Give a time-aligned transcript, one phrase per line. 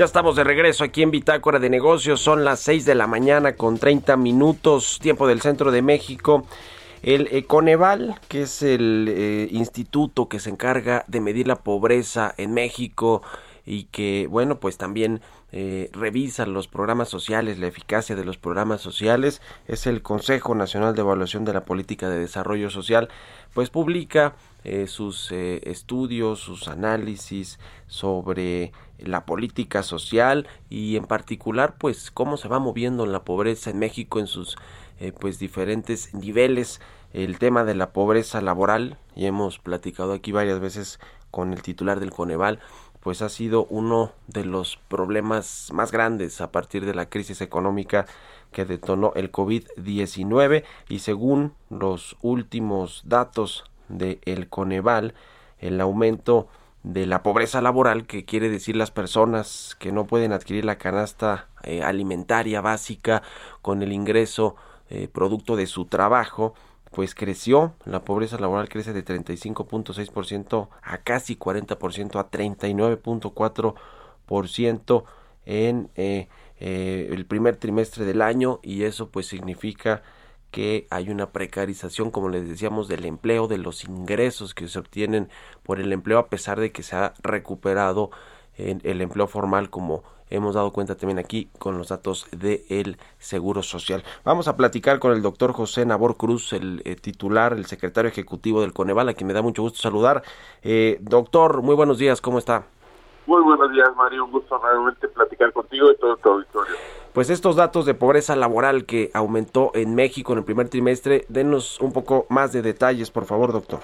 [0.00, 2.22] Ya estamos de regreso aquí en Bitácora de Negocios.
[2.22, 6.46] Son las 6 de la mañana con 30 minutos, tiempo del centro de México.
[7.02, 12.54] El Coneval, que es el eh, instituto que se encarga de medir la pobreza en
[12.54, 13.20] México
[13.66, 15.20] y que, bueno, pues también
[15.52, 20.94] eh, revisa los programas sociales, la eficacia de los programas sociales, es el Consejo Nacional
[20.94, 23.10] de Evaluación de la Política de Desarrollo Social,
[23.52, 32.10] pues publica eh, sus estudios, sus análisis sobre la política social y en particular pues
[32.10, 34.56] cómo se va moviendo la pobreza en México en sus
[34.98, 36.80] eh, pues diferentes niveles.
[37.12, 41.00] El tema de la pobreza laboral y hemos platicado aquí varias veces
[41.30, 42.60] con el titular del Coneval
[43.00, 48.06] pues ha sido uno de los problemas más grandes a partir de la crisis económica
[48.52, 55.14] que detonó el COVID-19 y según los últimos datos de el Coneval
[55.60, 56.48] el aumento
[56.82, 61.48] de la pobreza laboral, que quiere decir las personas que no pueden adquirir la canasta
[61.62, 63.22] eh, alimentaria básica
[63.60, 64.56] con el ingreso
[64.88, 66.54] eh, producto de su trabajo,
[66.90, 75.04] pues creció, la pobreza laboral crece de 35.6% a casi 40%, a 39.4%
[75.46, 76.28] en eh,
[76.58, 80.02] el primer trimestre del año y eso pues significa
[80.50, 85.28] que hay una precarización, como les decíamos, del empleo, de los ingresos que se obtienen
[85.62, 88.10] por el empleo, a pesar de que se ha recuperado
[88.56, 93.62] en el empleo formal, como hemos dado cuenta también aquí con los datos del Seguro
[93.62, 94.04] Social.
[94.24, 98.60] Vamos a platicar con el doctor José Nabor Cruz, el eh, titular, el secretario ejecutivo
[98.60, 100.22] del Coneval, a quien me da mucho gusto saludar.
[100.62, 102.64] Eh, doctor, muy buenos días, ¿cómo está?
[103.26, 104.24] Muy buenos días, Mario.
[104.24, 106.74] Un gusto nuevamente platicar contigo y todo tu auditorio.
[107.12, 111.80] Pues estos datos de pobreza laboral que aumentó en México en el primer trimestre, denos
[111.80, 113.80] un poco más de detalles, por favor, doctor.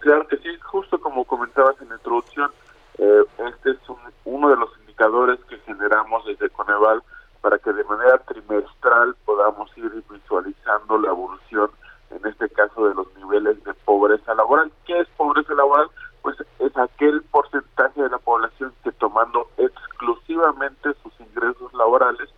[0.00, 2.50] Claro que sí, justo como comentabas en la introducción,
[2.98, 3.78] eh, este es
[4.24, 7.02] uno de los indicadores que generamos desde Coneval
[7.42, 11.70] para que de manera trimestral podamos ir visualizando la evolución,
[12.10, 14.72] en este caso, de los niveles de pobreza laboral.
[14.84, 15.88] ¿Qué es pobreza laboral?
[16.22, 22.28] Pues es aquel porcentaje de la población que tomando exclusivamente sus ingresos laborales,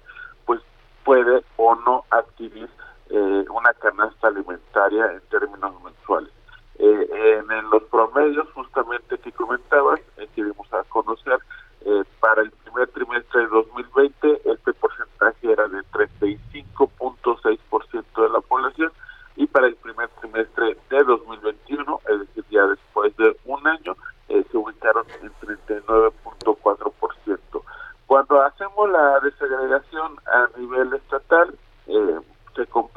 [0.47, 0.61] pues
[1.05, 2.69] puede o no adquirir
[3.11, 6.31] eh, una canasta alimentaria en términos mensuales.
[6.79, 11.39] Eh, en, los promedios justamente que comentabas, eh, que dimos a conocer,
[11.83, 18.91] eh, para el primer trimestre de 2020 este porcentaje era de 35.6% de la población
[19.37, 23.97] y para el primer trimestre de 2021, es decir, ya después de un año,
[24.29, 27.63] se ubicaron en 39.4%.
[28.07, 31.57] Cuando hacemos la desagregación a nivel estatal,
[31.87, 32.21] eh,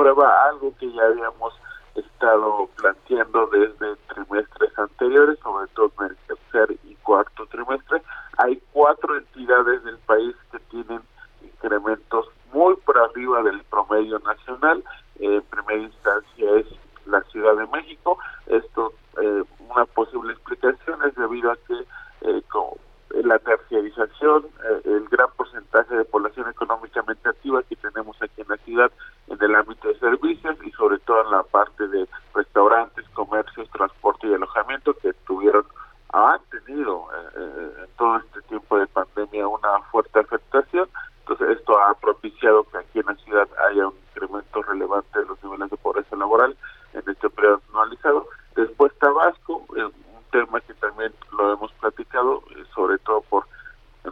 [0.08, 1.54] se comprueba algo que ya habíamos
[1.96, 8.02] estado planteando desde trimestres anteriores, sobre todo en el tercer y cuarto trimestre.
[8.38, 11.02] Hay cuatro entidades del país que tienen
[11.42, 14.84] incrementos muy por arriba del promedio nacional.
[15.20, 16.68] en primera instancia es
[17.06, 18.18] la Ciudad de México.
[18.46, 21.86] Esto, eh, una posible explicación es debido a que
[22.22, 22.78] eh, como
[23.24, 28.58] la terciarización, eh, el gran porcentaje de población económicamente activa que tenemos aquí en la
[28.58, 28.92] ciudad
[29.28, 34.28] en el ámbito de servicios y sobre todo en la parte de restaurantes, comercios, transporte
[34.28, 35.66] y alojamiento que tuvieron,
[36.14, 40.88] han tenido eh, en todo este tiempo de pandemia una fuerte afectación.
[41.20, 45.44] Entonces esto ha propiciado que aquí en la ciudad haya un incremento relevante de los
[45.44, 46.56] niveles de pobreza laboral
[46.94, 48.28] en este periodo anualizado.
[48.56, 49.94] Después Tabasco, un
[50.32, 53.46] tema que también lo hemos platicado, eh, sobre todo por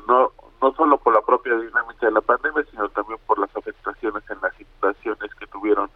[0.07, 0.31] no
[0.61, 4.37] no solo por la propia dinámica de la pandemia, sino también por las afectaciones en
[4.39, 5.89] las inundaciones que tuvieron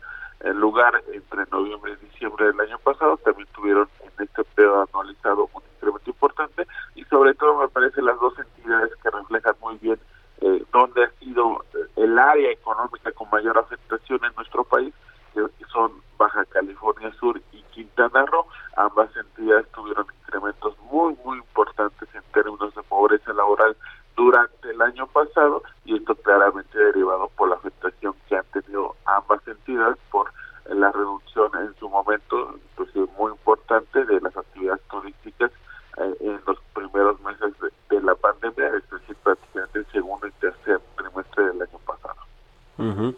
[0.56, 5.62] lugar entre noviembre y diciembre del año pasado, también tuvieron en este periodo anualizado un
[5.76, 6.66] incremento importante
[6.96, 10.00] y sobre todo me parece las dos entidades que reflejan muy bien
[10.42, 11.64] eh, dónde ha sido
[11.96, 14.92] el área económica con mayor afectación en nuestro país,
[15.36, 18.48] que son Baja California Sur y Quintana Roo.
[18.76, 23.76] Ambas entidades tuvieron incrementos muy, muy importantes en términos de pobreza laboral
[24.30, 29.40] durante el año pasado y esto claramente derivado por la afectación que han tenido ambas
[29.48, 30.32] entidades por
[30.70, 35.52] la reducción en su momento, inclusive muy importante, de las actividades turísticas
[35.98, 37.54] eh, en los primeros meses
[37.90, 43.16] de, la pandemia, es decir, prácticamente el segundo y tercer trimestre del año pasado.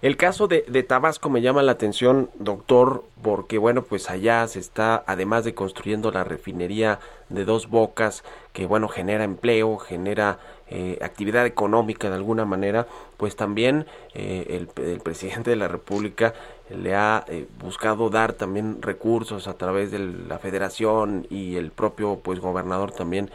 [0.00, 3.04] El caso de, Tabasco me llama la atención, doctor,
[3.48, 7.00] porque bueno, pues allá se está, además de construyendo la refinería
[7.30, 8.22] de dos bocas,
[8.52, 12.86] que bueno, genera empleo, genera eh, actividad económica de alguna manera,
[13.16, 16.34] pues también eh, el, presidente de la República
[16.68, 22.20] le ha eh, buscado dar también recursos a través de la federación y el propio
[22.22, 23.30] pues gobernador también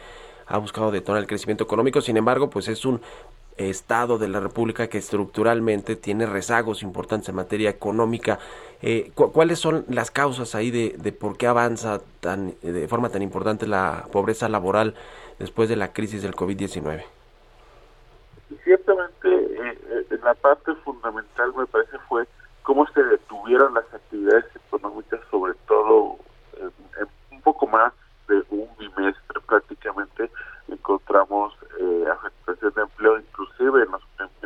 [0.46, 3.00] ha buscado detonar el crecimiento económico, sin embargo, pues es un
[3.56, 8.38] Estado de la República que estructuralmente tiene rezagos importantes en materia económica.
[8.82, 13.66] Eh, ¿Cuáles son las causas ahí de, por qué avanza tan, de forma tan importante
[13.66, 14.94] la pobreza laboral
[15.38, 17.04] después de la crisis del COVID-19?
[18.64, 22.26] Ciertamente, eh, eh, la parte fundamental me parece fue
[22.62, 26.18] cómo se detuvieron las actividades económicas, sobre todo
[27.30, 27.92] un poco más
[28.28, 30.30] de un bimestre prácticamente
[30.68, 33.90] encontramos eh, afectación de empleo inclusive en,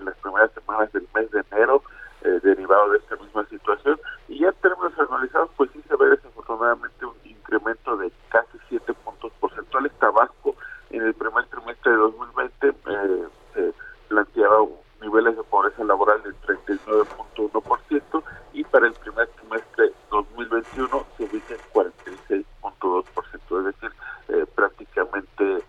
[0.04, 1.82] las primeras semanas del mes de enero
[2.22, 4.00] eh, derivado de esta misma situación.
[4.28, 8.92] Y ya en términos anualizados pues sí se ve desafortunadamente un incremento de casi 7
[9.04, 10.54] puntos porcentuales Tabasco
[10.90, 13.75] en el primer trimestre de 2020 eh, se
[14.08, 14.66] planteaba
[15.02, 18.22] niveles de pobreza laboral del 39.1%
[18.52, 23.92] y para el primer trimestre 2021 se ubica en 46.2%, es decir,
[24.28, 25.62] eh, prácticamente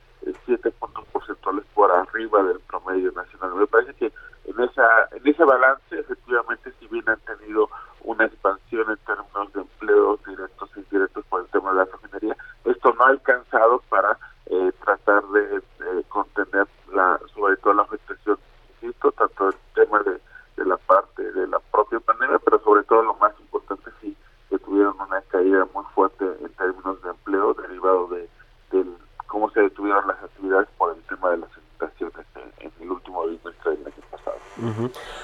[0.46, 3.56] 7 puntos porcentuales por arriba del promedio nacional.
[3.56, 4.12] Me parece que
[4.46, 7.70] en esa en ese balance efectivamente si bien han tenido
[8.04, 12.36] una expansión en términos de empleos directos e indirectos por el tema de la refinería,
[12.66, 15.62] esto no ha alcanzado para eh, tratar de
[16.10, 18.38] contener la sobre todo la afectación,
[18.82, 20.20] insisto, tanto el tema de,
[20.58, 24.18] de la parte de la propia pandemia, pero sobre todo lo más importante sí
[24.50, 28.30] que tuvieron una caída muy fuerte en términos de empleo derivado de
[28.72, 28.96] del
[29.28, 33.78] cómo se detuvieron las actividades por el tema de las estaciones en, el último trimestre
[33.78, 33.94] del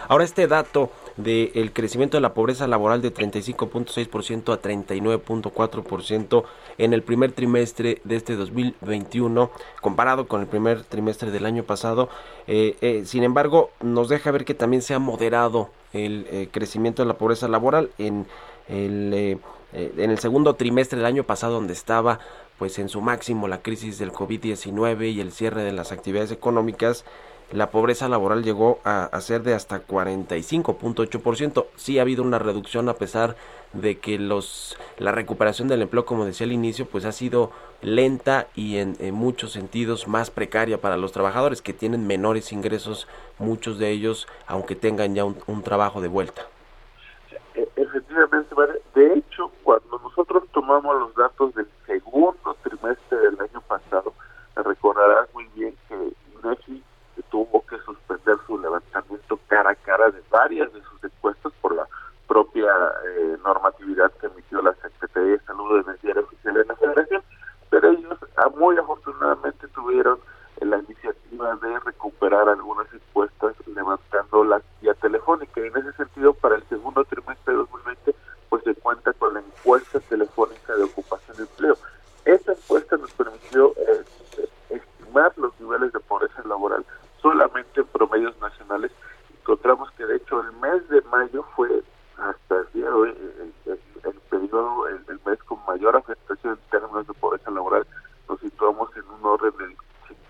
[0.07, 6.43] Ahora este dato del crecimiento de la pobreza laboral de 35.6% a 39.4%
[6.77, 9.49] en el primer trimestre de este 2021
[9.81, 12.09] comparado con el primer trimestre del año pasado,
[12.47, 17.01] eh, eh, sin embargo nos deja ver que también se ha moderado el eh, crecimiento
[17.01, 18.27] de la pobreza laboral en
[18.67, 19.39] el,
[19.73, 22.19] en el segundo trimestre del año pasado donde estaba
[22.57, 27.05] pues en su máximo la crisis del COVID-19 y el cierre de las actividades económicas,
[27.51, 31.65] la pobreza laboral llegó a, ser de hasta 45.8%.
[31.75, 33.35] Sí ha habido una reducción a pesar
[33.73, 37.51] de que los la recuperación del empleo, como decía al inicio, pues ha sido
[37.81, 43.07] lenta y en, muchos sentidos más precaria para los trabajadores que tienen menores ingresos,
[43.37, 46.43] muchos de ellos, aunque tengan ya un, trabajo de vuelta.
[47.53, 48.55] E, efectivamente,
[48.95, 54.13] de hecho, cuando nosotros tomamos los datos del segundo trimestre del año pasado,
[54.55, 55.95] recordarás muy bien que
[56.43, 56.83] INEGI
[57.29, 59.37] tuvo que suspender su levantamiento
[60.09, 61.87] de varias de sus encuestas por la
[62.27, 62.71] propia
[63.05, 67.23] eh, normatividad que emitió la Secretaría de Salud en el oficial de la Federación,
[67.69, 70.19] pero ellos ah, muy afortunadamente tuvieron
[70.61, 75.59] la iniciativa de recuperar algunas encuestas levantando la guía telefónica.
[75.59, 78.15] Y en ese sentido, para el segundo trimestre de 2020,
[78.49, 81.77] pues se cuenta con la encuesta telefónica de ocupación de empleo.
[82.23, 84.03] Esta encuesta nos permitió eh,
[84.69, 86.85] estimar los niveles de pobreza laboral
[87.21, 88.91] solamente en promedios nacionales.
[89.41, 91.83] Encontramos que de hecho el mes de mayo fue
[92.17, 93.15] hasta el día de hoy
[93.65, 97.87] el, periodo, el, mes con mayor afectación en términos de pobreza laboral.
[98.27, 99.75] Nos situamos en un orden del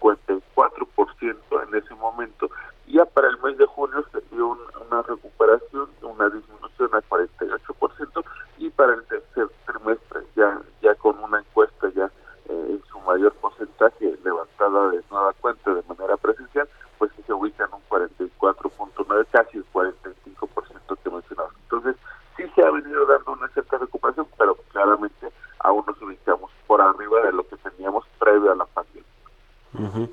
[0.05, 2.49] 54% en ese momento.
[2.87, 8.23] Ya para el mes de junio se dio una recuperación, una disminución a 48%
[8.59, 12.05] y para el tercer trimestre ya ya con una encuesta ya
[12.47, 17.65] eh, en su mayor porcentaje levantada de nueva cuenta de manera presencial, pues se ubica
[17.65, 21.53] en un 44.9, casi el 45% que mencionamos.
[21.63, 21.95] Entonces,
[22.37, 27.21] sí se ha venido dando una cierta recuperación, pero claramente aún nos ubicamos por arriba
[27.21, 30.09] de lo que teníamos previo a la pandemia.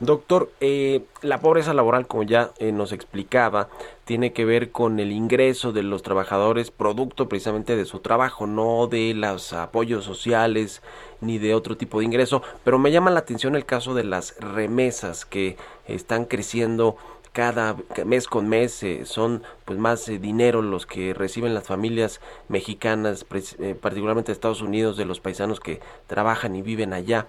[0.00, 1.06] Doctor, eh,
[1.40, 3.68] pobreza laboral, como ya eh, nos explicaba,
[4.04, 8.86] tiene que ver con el ingreso de los trabajadores producto precisamente de su trabajo, no
[8.86, 10.82] de los apoyos sociales
[11.20, 12.42] ni de otro tipo de ingreso.
[12.64, 16.96] Pero me llama la atención el caso de las remesas que están creciendo
[17.32, 22.20] cada mes con mes eh, son pues más eh, dinero los que reciben las familias
[22.48, 27.26] mexicanas, particularmente de Estados Unidos, de los paisanos que trabajan y viven allá.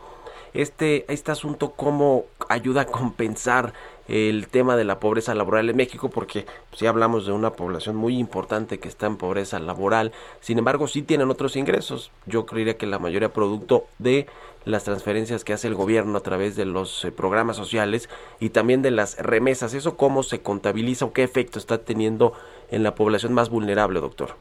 [0.53, 3.73] Este, este asunto cómo ayuda a compensar
[4.09, 8.17] el tema de la pobreza laboral en México, porque si hablamos de una población muy
[8.17, 10.11] importante que está en pobreza laboral,
[10.41, 12.11] sin embargo sí tienen otros ingresos.
[12.25, 14.27] Yo creería que la mayoría producto de
[14.65, 18.81] las transferencias que hace el gobierno a través de los eh, programas sociales y también
[18.81, 19.73] de las remesas.
[19.73, 22.33] ¿Eso cómo se contabiliza o qué efecto está teniendo
[22.69, 24.35] en la población más vulnerable, doctor?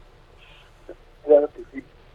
[1.25, 1.47] Claro.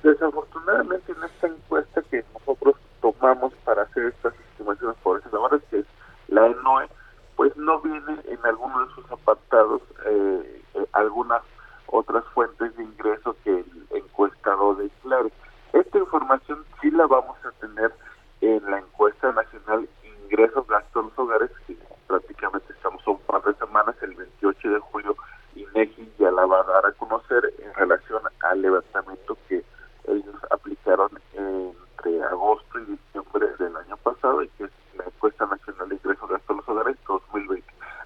[0.02, 5.78] Desafortunadamente en esta encuesta que nosotros tomamos para hacer estas estimaciones por esa labores, que
[5.78, 5.86] es
[6.28, 6.88] la ENOE,
[7.36, 11.42] pues no viene en alguno de sus apartados eh, eh, algunas
[11.86, 15.32] otras fuentes de ingresos que el encuestador declare.
[15.72, 17.92] Esta información sí la vamos a tener
[18.40, 19.88] en la encuesta nacional
[20.24, 21.76] ingresos gastos de los hogares, que
[22.06, 25.16] prácticamente estamos a un par de semanas, el 28 de julio,
[25.54, 29.64] INEGI ya la va a dar a conocer en relación al levantamiento que
[30.08, 35.88] ellos aplicaron entre agosto y diciembre del año pasado y que es la encuesta nacional
[35.88, 37.64] de ingresos gastos de los hogares 2020.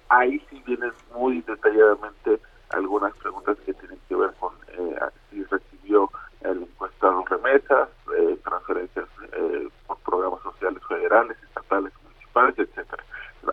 [0.09, 2.39] Ahí sí vienen muy detalladamente
[2.71, 4.95] algunas preguntas que tienen que ver con eh,
[5.29, 6.09] si recibió
[6.41, 13.03] el encuestado remesas, eh, transferencias eh, por programas sociales federales, estatales, municipales, etcétera.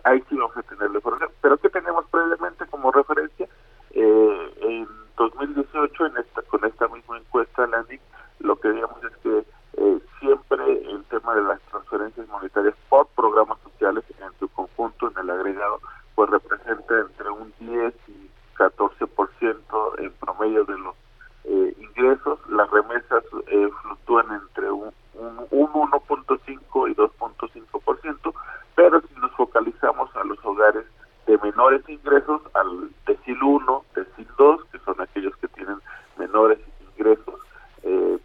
[0.03, 1.31] Ahí sí vamos a tener la información.
[1.41, 3.47] Pero ¿qué tenemos previamente como referencia?
[3.91, 4.87] Eh, en
[5.17, 8.01] 2018, en esta, con esta misma encuesta, la NIC,
[8.39, 9.45] lo que digamos es que
[9.77, 15.17] eh, siempre el tema de las transferencias monetarias por programas sociales en su conjunto, en
[15.19, 15.79] el agregado,
[16.15, 20.95] pues representa entre un 10 y 14% en promedio de los
[21.43, 28.33] eh, ingresos, las remesas eh, fluctúan entre un, un, un 1.5 y 2.5%,
[28.75, 30.85] pero si nos focalizamos a los hogares
[31.27, 35.77] de menores ingresos, al decil 1, decil 2, que son aquellos que tienen
[36.17, 36.59] menores
[36.95, 37.35] ingresos,
[37.83, 38.17] eh,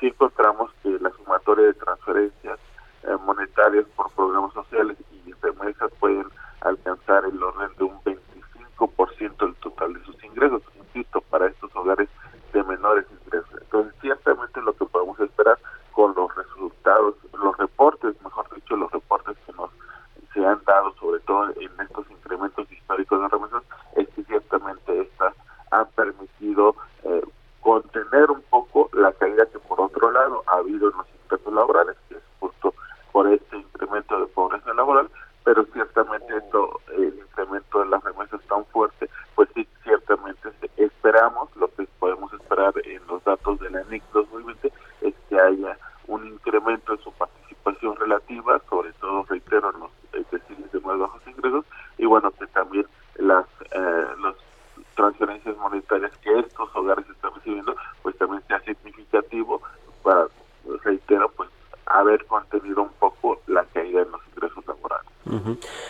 [0.00, 6.26] sí encontramos que la sumatoria de transferencias eh, monetarias por programas sociales y remesas pueden
[6.60, 12.08] alcanzar el orden de un 25% del total de sus ingresos, insisto, para estos hogares
[12.52, 13.50] de menores ingresos.
[13.60, 15.58] Entonces, ciertamente lo que podemos esperar
[15.92, 19.70] con los resultados, los reportes, mejor dicho, los reportes que nos
[20.34, 23.62] se han dado, sobre todo en estos incrementos históricos de remesas,
[23.94, 25.34] es que ciertamente estas
[25.70, 27.22] han permitido eh,
[27.60, 31.96] contener un poco la caída que por otro lado ha habido en los ingresos laborales,
[32.08, 32.22] que es
[33.16, 35.08] por este incremento de pobreza laboral,
[35.42, 41.66] pero ciertamente esto, el incremento de las remesas tan fuerte, pues sí, ciertamente esperamos, lo
[41.68, 44.70] que podemos esperar en los datos de la ENIC 2020
[45.00, 49.90] es que haya un incremento en su participación relativa, sobre todo, reitero, en los
[50.30, 51.64] deciles de más bajos ingresos,
[51.96, 54.34] y bueno, que también las, eh, las
[54.94, 59.62] transferencias monetarias que estos hogares están recibiendo, pues también sea significativo
[60.02, 60.26] para,
[60.84, 61.48] reitero, pues
[61.86, 65.10] haber contenido un poco la caída en los ingresos laborales.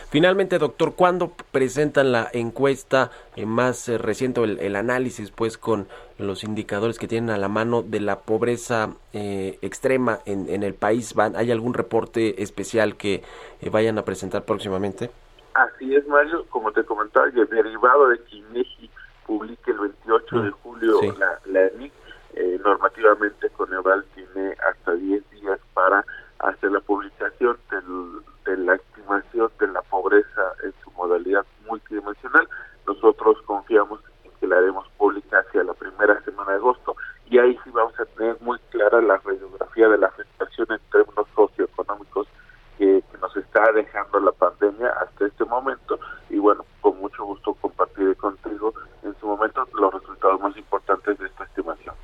[0.08, 5.88] Finalmente, doctor, ¿cuándo presentan la encuesta eh, más eh, reciente, el, el, análisis, pues, con
[6.18, 10.74] los indicadores que tienen a la mano de la pobreza eh, extrema en, en, el
[10.74, 11.14] país?
[11.14, 13.22] ¿Van, ¿Hay algún reporte especial que
[13.60, 15.10] eh, vayan a presentar próximamente?
[15.54, 16.46] Así es, Mario.
[16.50, 18.90] Como te comentaba, el derivado de que INEGI
[19.26, 21.12] publique el 28 de julio sí.
[21.18, 21.92] la, la ENIC,
[22.34, 26.04] eh, normativamente Coneval tiene hasta 10 días para
[26.38, 32.48] hacer la publicación del, de la estimación de la pobreza en su modalidad multidimensional.
[32.86, 36.96] Nosotros confiamos en que la haremos pública hacia la primera semana de agosto
[37.28, 41.26] y ahí sí vamos a tener muy clara la radiografía de la afectación en términos
[41.34, 42.28] socioeconómicos
[42.78, 45.98] que, que nos está dejando la pandemia hasta este momento
[46.28, 51.26] y bueno, con mucho gusto compartiré contigo en su momento los resultados más importantes de
[51.26, 51.94] esta estimación.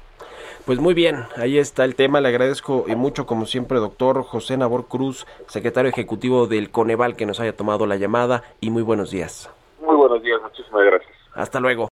[0.64, 2.20] Pues muy bien, ahí está el tema.
[2.20, 7.40] Le agradezco mucho, como siempre, doctor José Nabor Cruz, secretario ejecutivo del Coneval, que nos
[7.40, 9.50] haya tomado la llamada y muy buenos días.
[9.80, 11.12] Muy buenos días, muchísimas gracias.
[11.34, 11.88] Hasta luego.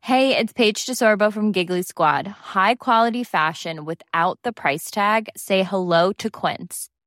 [0.00, 2.28] Hey, it's Paige DeSorbo from Giggly Squad.
[2.54, 5.28] High quality fashion without the price tag.
[5.36, 6.88] Say hello to Quince.